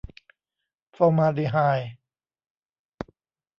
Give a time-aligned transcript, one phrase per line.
[0.95, 1.91] ฟอร์มาลดีไฮด์